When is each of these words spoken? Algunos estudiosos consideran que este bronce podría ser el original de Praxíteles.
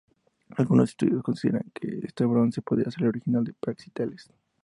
Algunos 0.57 0.89
estudiosos 0.89 1.21
consideran 1.21 1.69
que 1.75 1.99
este 2.03 2.25
bronce 2.25 2.63
podría 2.63 2.89
ser 2.89 3.03
el 3.03 3.09
original 3.09 3.43
de 3.43 3.53
Praxíteles. 3.53 4.31